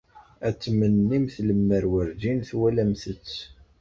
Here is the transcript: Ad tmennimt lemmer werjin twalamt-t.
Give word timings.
Ad 0.47 0.55
tmennimt 0.57 1.35
lemmer 1.47 1.83
werjin 1.93 2.39
twalamt-t. 2.49 3.29